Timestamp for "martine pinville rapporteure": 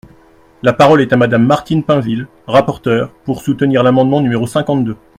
1.45-3.11